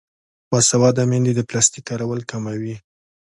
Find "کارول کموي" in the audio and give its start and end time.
1.89-2.75